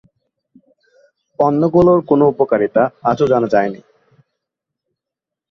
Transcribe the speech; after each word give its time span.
অন্যগুলির 1.39 1.99
কোনো 2.09 2.23
উপকারিতা 2.27 2.81
আজও 3.03 3.25
জানা 3.27 3.47
যায় 3.53 3.69
নি। 3.73 3.81